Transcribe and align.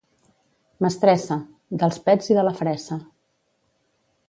—Mestressa. 0.85 1.37
—Dels 1.83 2.01
pets 2.09 2.33
i 2.33 2.39
de 2.39 2.47
la 2.49 2.55
fressa. 2.63 3.01